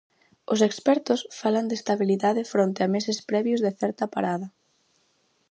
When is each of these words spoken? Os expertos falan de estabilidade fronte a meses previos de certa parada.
Os 0.53 0.59
expertos 0.69 1.19
falan 1.39 1.69
de 1.69 1.75
estabilidade 1.79 2.47
fronte 2.53 2.79
a 2.83 2.91
meses 2.95 3.17
previos 3.29 3.59
de 3.65 3.71
certa 3.81 4.05
parada. 4.15 4.47